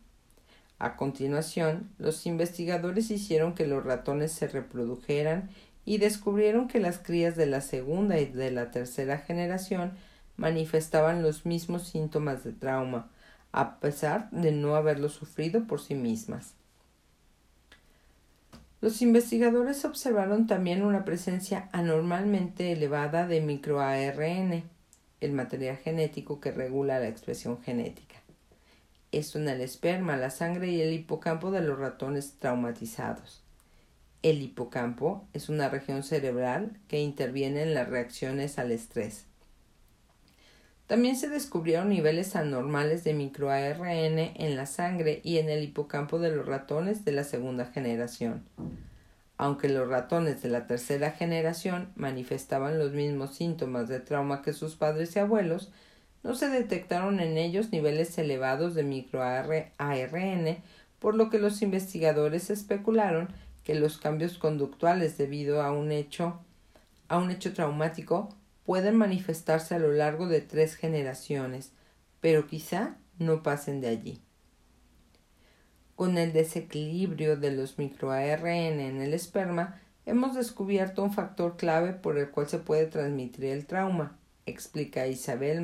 [0.78, 5.50] A continuación, los investigadores hicieron que los ratones se reprodujeran
[5.86, 9.94] y descubrieron que las crías de la segunda y de la tercera generación
[10.36, 13.10] manifestaban los mismos síntomas de trauma,
[13.56, 16.56] a pesar de no haberlo sufrido por sí mismas.
[18.82, 24.64] Los investigadores observaron también una presencia anormalmente elevada de microARN,
[25.22, 28.18] el material genético que regula la expresión genética.
[29.14, 33.42] Esto en el esperma, la sangre y el hipocampo de los ratones traumatizados.
[34.22, 39.28] El hipocampo es una región cerebral que interviene en las reacciones al estrés.
[40.88, 46.30] También se descubrieron niveles anormales de microARN en la sangre y en el hipocampo de
[46.30, 48.44] los ratones de la segunda generación.
[49.38, 54.76] Aunque los ratones de la tercera generación manifestaban los mismos síntomas de trauma que sus
[54.76, 55.72] padres y abuelos,
[56.24, 60.58] no se detectaron en ellos niveles elevados de microARN,
[61.00, 63.30] por lo que los investigadores especularon
[63.64, 66.40] que los cambios conductuales debido a un hecho
[67.08, 68.30] a un hecho traumático
[68.66, 71.72] pueden manifestarse a lo largo de tres generaciones,
[72.20, 74.22] pero quizá no pasen de allí.
[75.96, 82.18] Con el desequilibrio de los microARN en el esperma, hemos descubierto un factor clave por
[82.18, 85.62] el cual se puede transmitir el trauma, explica Isabel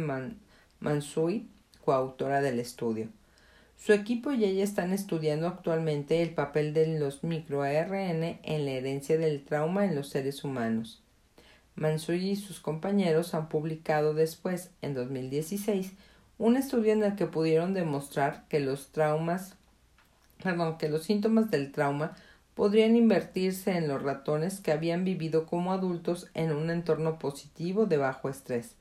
[0.79, 1.49] Mansui,
[1.83, 3.09] coautora del estudio.
[3.77, 9.17] Su equipo y ella están estudiando actualmente el papel de los microARN en la herencia
[9.17, 11.03] del trauma en los seres humanos.
[11.75, 15.93] Mansui y sus compañeros han publicado después, en 2016,
[16.37, 19.55] un estudio en el que pudieron demostrar que los traumas,
[20.43, 22.15] los síntomas del trauma
[22.55, 27.97] podrían invertirse en los ratones que habían vivido como adultos en un entorno positivo de
[27.97, 28.75] bajo estrés.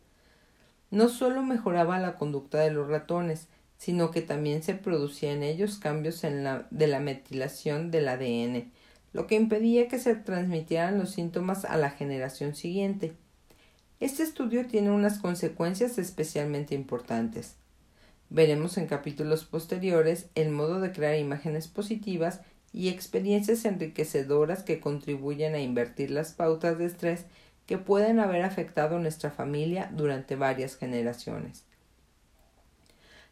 [0.90, 5.78] No solo mejoraba la conducta de los ratones, sino que también se producían en ellos
[5.78, 8.70] cambios en la, de la metilación del ADN,
[9.12, 13.12] lo que impedía que se transmitieran los síntomas a la generación siguiente.
[13.98, 17.56] Este estudio tiene unas consecuencias especialmente importantes.
[18.30, 22.40] Veremos en capítulos posteriores el modo de crear imágenes positivas
[22.72, 27.24] y experiencias enriquecedoras que contribuyen a invertir las pautas de estrés
[27.66, 31.64] que pueden haber afectado a nuestra familia durante varias generaciones.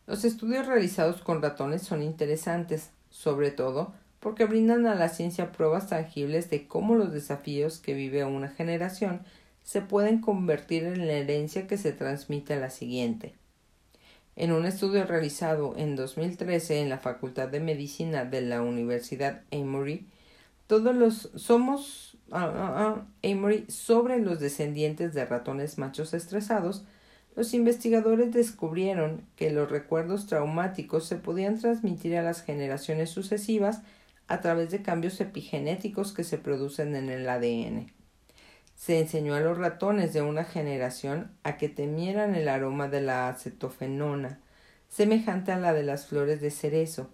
[0.06, 5.88] Los estudios realizados con ratones son interesantes, sobre todo porque brindan a la ciencia pruebas
[5.88, 9.20] tangibles de cómo los desafíos que vive una generación
[9.62, 13.34] se pueden convertir en la herencia que se transmite a la siguiente.
[14.34, 20.06] En un estudio realizado en 2013 en la Facultad de Medicina de la Universidad Emory,
[20.68, 26.84] todos los somos ah, Emory sobre los descendientes de ratones machos estresados,
[27.36, 33.82] los investigadores descubrieron que los recuerdos traumáticos se podían transmitir a las generaciones sucesivas
[34.28, 37.92] a través de cambios epigenéticos que se producen en el ADN.
[38.76, 43.28] Se enseñó a los ratones de una generación a que temieran el aroma de la
[43.28, 44.40] acetofenona,
[44.88, 47.10] semejante a la de las flores de cerezo.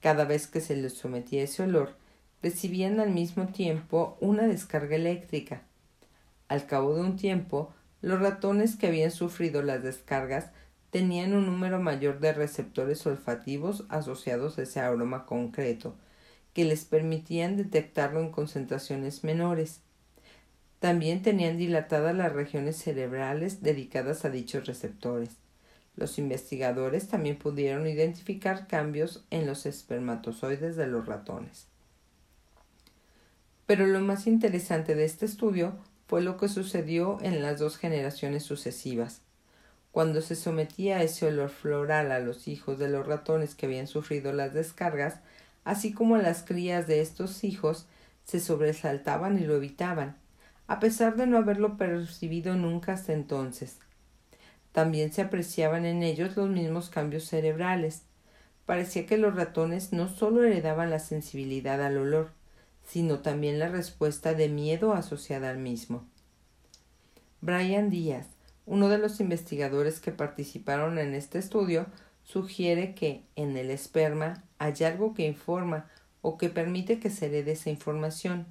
[0.00, 1.96] Cada vez que se les sometía ese olor,
[2.42, 5.62] recibían al mismo tiempo una descarga eléctrica.
[6.48, 10.50] Al cabo de un tiempo, los ratones que habían sufrido las descargas
[10.90, 15.96] tenían un número mayor de receptores olfativos asociados a ese aroma concreto,
[16.54, 19.80] que les permitían detectarlo en concentraciones menores.
[20.80, 25.30] También tenían dilatadas las regiones cerebrales dedicadas a dichos receptores.
[25.96, 31.66] Los investigadores también pudieron identificar cambios en los espermatozoides de los ratones.
[33.66, 35.74] Pero lo más interesante de este estudio
[36.06, 39.22] fue lo que sucedió en las dos generaciones sucesivas.
[39.92, 44.32] Cuando se sometía ese olor floral a los hijos de los ratones que habían sufrido
[44.32, 45.20] las descargas,
[45.64, 47.86] así como las crías de estos hijos
[48.24, 50.16] se sobresaltaban y lo evitaban,
[50.66, 53.78] a pesar de no haberlo percibido nunca hasta entonces.
[54.72, 58.02] También se apreciaban en ellos los mismos cambios cerebrales.
[58.64, 62.30] Parecía que los ratones no solo heredaban la sensibilidad al olor,
[62.86, 66.06] sino también la respuesta de miedo asociada al mismo.
[67.40, 68.28] Brian Díaz,
[68.66, 71.86] uno de los investigadores que participaron en este estudio,
[72.22, 75.90] sugiere que en el esperma hay algo que informa
[76.20, 78.46] o que permite que se herede esa información.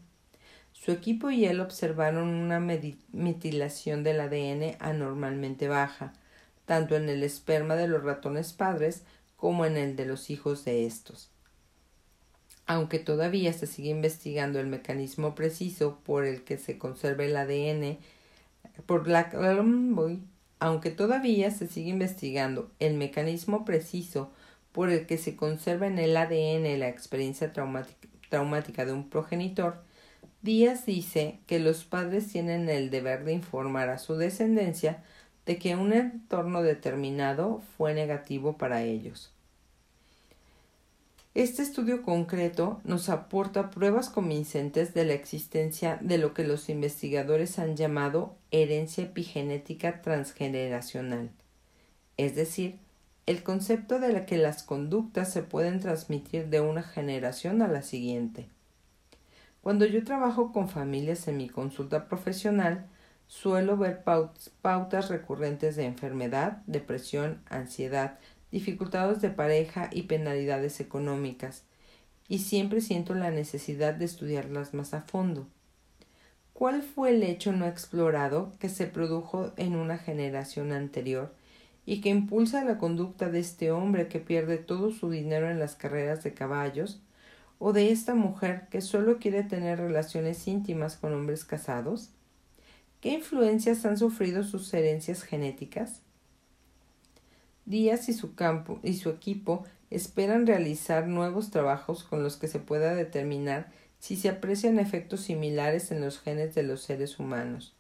[0.74, 6.14] Su equipo y él observaron una metilación del ADN anormalmente baja,
[6.66, 9.04] tanto en el esperma de los ratones padres
[9.38, 11.30] como en el de los hijos de estos.
[12.66, 17.98] Aunque todavía se sigue investigando el mecanismo preciso por el que se conserva el ADN,
[18.86, 19.08] por
[20.60, 24.32] aunque todavía se sigue investigando el mecanismo preciso
[24.72, 29.84] por el que se conserva en el ADN la experiencia traumática, de un progenitor,
[30.42, 35.04] Díaz dice que los padres tienen el deber de informar a su descendencia
[35.46, 39.32] de que un entorno determinado fue negativo para ellos.
[41.34, 47.58] Este estudio concreto nos aporta pruebas convincentes de la existencia de lo que los investigadores
[47.58, 51.30] han llamado herencia epigenética transgeneracional,
[52.18, 52.80] es decir,
[53.32, 58.50] el concepto de que las conductas se pueden transmitir de una generación a la siguiente.
[59.62, 62.88] Cuando yo trabajo con familias en mi consulta profesional,
[63.28, 68.20] suelo ver pautas recurrentes de enfermedad, depresión, ansiedad,
[68.52, 71.64] dificultades de pareja y penalidades económicas,
[72.28, 75.48] y siempre siento la necesidad de estudiarlas más a fondo.
[76.52, 81.34] ¿Cuál fue el hecho no explorado que se produjo en una generación anterior
[81.86, 85.76] y que impulsa la conducta de este hombre que pierde todo su dinero en las
[85.76, 87.02] carreras de caballos,
[87.64, 92.10] o de esta mujer que solo quiere tener relaciones íntimas con hombres casados?
[93.02, 96.02] ¿Qué influencias han sufrido sus herencias genéticas?
[97.66, 102.60] Díaz y su campo y su equipo esperan realizar nuevos trabajos con los que se
[102.60, 107.76] pueda determinar si se aprecian efectos similares en los genes de los seres humanos.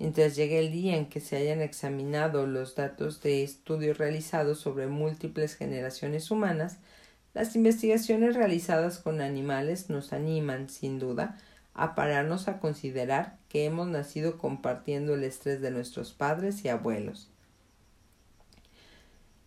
[0.00, 4.86] Mientras llegue el día en que se hayan examinado los datos de estudios realizados sobre
[4.86, 6.78] múltiples generaciones humanas,
[7.34, 11.36] las investigaciones realizadas con animales nos animan, sin duda,
[11.74, 17.28] a pararnos a considerar que hemos nacido compartiendo el estrés de nuestros padres y abuelos.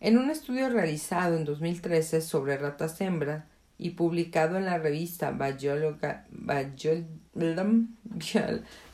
[0.01, 3.47] En un estudio realizado en 2013 sobre ratas hembra
[3.83, 5.31] y publicado en la revista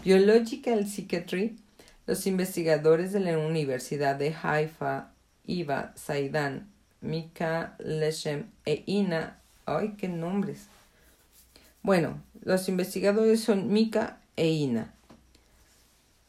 [0.03, 1.55] Biological Psychiatry,
[2.07, 5.11] los investigadores de la Universidad de Haifa,
[5.45, 6.71] Iva Saidan,
[7.01, 10.65] Mika Leshem e Ina, ¡ay qué nombres!
[11.83, 14.95] Bueno, los investigadores son Mika e Ina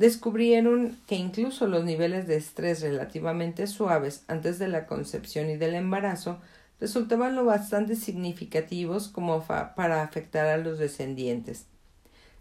[0.01, 5.75] descubrieron que incluso los niveles de estrés relativamente suaves antes de la concepción y del
[5.75, 6.41] embarazo
[6.81, 11.67] resultaban lo bastante significativos como para afectar a los descendientes.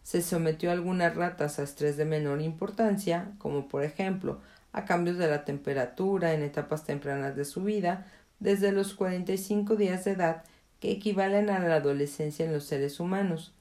[0.03, 4.39] Se sometió a algunas ratas a estrés de menor importancia, como por ejemplo
[4.71, 8.07] a cambios de la temperatura en etapas tempranas de su vida,
[8.39, 10.43] desde los 45 días de edad,
[10.79, 13.53] que equivalen a la adolescencia en los seres humanos.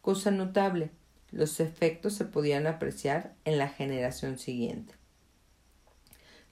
[0.00, 0.90] Cosa notable,
[1.32, 4.94] los efectos se podían apreciar en la generación siguiente.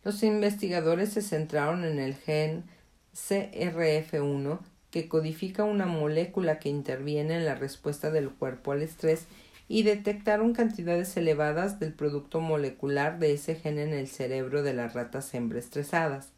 [0.02, 2.64] Los investigadores se centraron en el gen
[3.14, 4.58] CRF1
[4.90, 9.26] que codifica una molécula que interviene en la respuesta del cuerpo al estrés
[9.68, 14.92] y detectaron cantidades elevadas del producto molecular de ese gen en el cerebro de las
[14.92, 16.28] ratas hembra estresadas.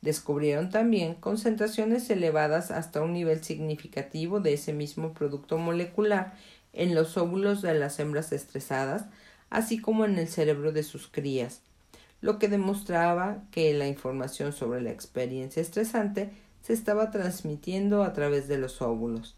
[0.00, 6.34] Descubrieron también concentraciones elevadas hasta un nivel significativo de ese mismo producto molecular
[6.72, 9.06] en los óvulos de las hembras estresadas,
[9.50, 11.62] así como en el cerebro de sus crías,
[12.20, 16.30] lo que demostraba que la información sobre la experiencia estresante
[16.62, 19.36] se estaba transmitiendo a través de los óvulos.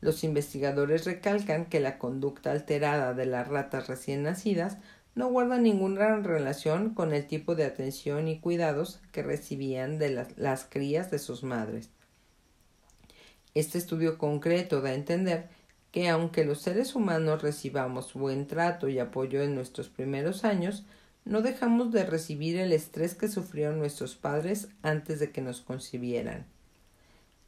[0.00, 4.78] Los investigadores recalcan que la conducta alterada de las ratas recién nacidas
[5.14, 10.36] no guarda ninguna relación con el tipo de atención y cuidados que recibían de las,
[10.38, 11.90] las crías de sus madres.
[13.54, 15.50] Este estudio concreto da a entender
[15.92, 20.84] que aunque los seres humanos recibamos buen trato y apoyo en nuestros primeros años,
[21.24, 26.46] no dejamos de recibir el estrés que sufrieron nuestros padres antes de que nos concibieran.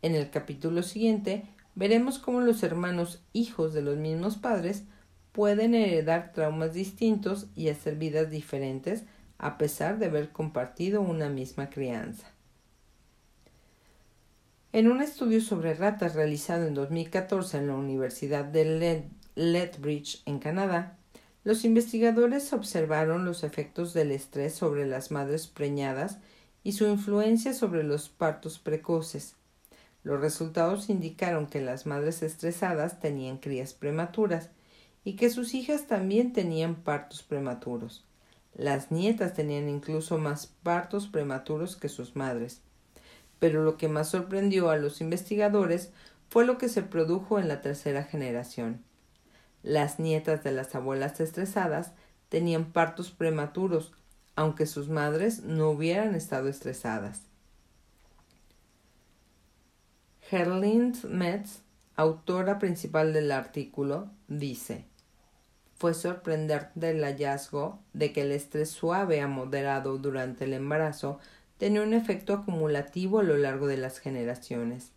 [0.02, 1.44] En el capítulo siguiente
[1.74, 4.84] veremos cómo los hermanos hijos de los mismos padres
[5.32, 9.04] pueden heredar traumas distintos y hacer vidas diferentes
[9.38, 12.28] a pesar de haber compartido una misma crianza.
[14.72, 19.04] En un estudio sobre ratas realizado en 2014 en la Universidad de
[19.34, 20.98] Lethbridge, en Canadá,
[21.44, 26.18] los investigadores observaron los efectos del estrés sobre las madres preñadas
[26.62, 29.36] y su influencia sobre los partos precoces.
[30.02, 34.50] Los resultados indicaron que las madres estresadas tenían crías prematuras
[35.04, 38.04] y que sus hijas también tenían partos prematuros.
[38.54, 42.62] Las nietas tenían incluso más partos prematuros que sus madres
[43.44, 45.90] pero lo que más sorprendió a los investigadores
[46.30, 48.82] fue lo que se produjo en la tercera generación.
[49.64, 51.92] Las nietas de las abuelas estresadas
[52.28, 53.94] tenían partos prematuros,
[54.36, 57.22] aunque sus madres no hubieran estado estresadas.
[60.30, 61.62] Herlind Metz,
[61.96, 64.84] autora principal del artículo, dice
[65.78, 71.20] Fue sorprendente el hallazgo de que el estrés suave a moderado durante el embarazo
[71.56, 74.93] tenía un efecto acumulativo a lo largo de las generaciones.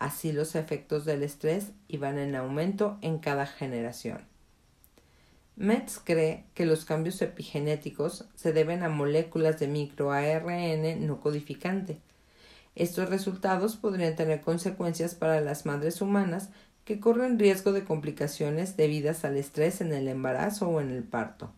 [0.00, 4.22] Así los efectos del estrés iban en aumento en cada generación.
[5.56, 11.98] Metz cree que los cambios epigenéticos se deben a moléculas de microARN no codificante.
[12.74, 16.48] Estos resultados podrían tener consecuencias para las madres humanas
[16.86, 21.52] que corren riesgo de complicaciones debidas al estrés en el embarazo o en el parto.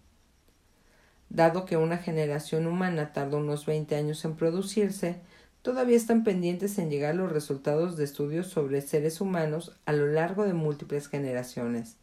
[1.29, 5.21] Dado que una generación humana tarda unos 20 años en producirse,
[5.63, 10.45] todavía están pendientes en llegar los resultados de estudios sobre seres humanos a lo largo
[10.45, 11.97] de múltiples generaciones.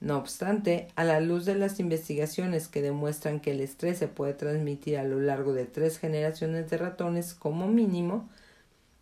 [0.00, 4.32] No obstante, a la luz de las investigaciones que demuestran que el estrés se puede
[4.32, 8.28] transmitir a lo largo de tres generaciones de ratones como mínimo,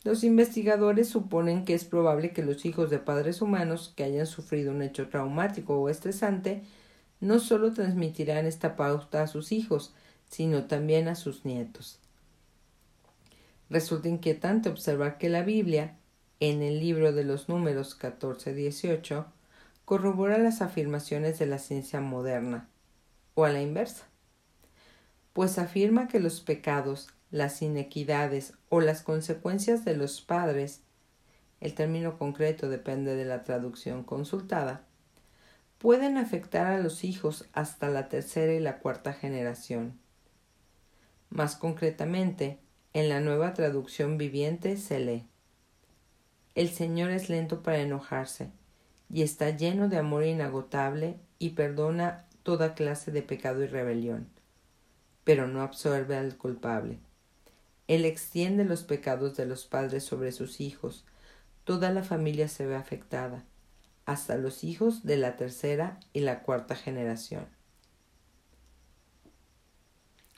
[0.03, 4.72] los investigadores suponen que es probable que los hijos de padres humanos que hayan sufrido
[4.72, 6.62] un hecho traumático o estresante
[7.20, 9.93] no solo transmitirán esta pauta a sus hijos,
[10.29, 12.01] sino también a sus nietos.
[13.71, 15.97] Resulta inquietante observar que la Biblia,
[16.41, 19.27] en el libro de los números 14-18,
[19.85, 22.69] corrobora las afirmaciones de la ciencia moderna,
[23.35, 24.07] o a la inversa,
[25.33, 30.81] pues afirma que los pecados, las inequidades o las consecuencias de los padres,
[31.61, 34.85] el término concreto depende de la traducción consultada,
[35.79, 39.99] pueden afectar a los hijos hasta la tercera y la cuarta generación.
[41.31, 42.59] Más concretamente,
[42.99, 45.25] en la nueva traducción viviente se lee
[46.57, 48.51] El Señor es lento para enojarse,
[49.09, 54.27] y está lleno de amor inagotable y perdona toda clase de pecado y rebelión,
[55.23, 56.99] pero no absorbe al culpable.
[57.87, 61.05] Él extiende los pecados de los padres sobre sus hijos,
[61.63, 63.45] toda la familia se ve afectada,
[64.07, 67.47] hasta los hijos de la tercera y la cuarta generación.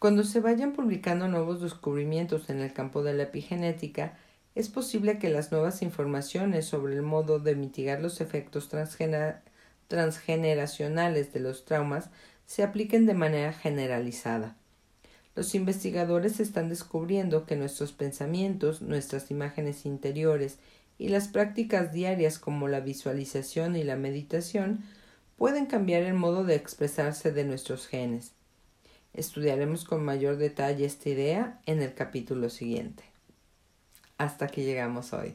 [0.00, 4.16] Cuando se vayan publicando nuevos descubrimientos en el campo de la epigenética,
[4.54, 8.70] es posible que las nuevas informaciones sobre el modo de mitigar los efectos
[9.88, 12.08] transgeneracionales de los traumas
[12.46, 14.56] se apliquen de manera generalizada.
[15.36, 20.56] Los investigadores están descubriendo que nuestros pensamientos, nuestras imágenes interiores
[20.96, 24.82] y las prácticas diarias como la visualización y la meditación
[25.36, 28.32] pueden cambiar el modo de expresarse de nuestros genes.
[29.12, 33.10] Estudiaremos con mayor detalle esta idea en el capítulo siguiente
[34.20, 35.34] hasta que llegamos hoy.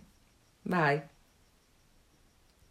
[0.64, 1.15] Bye.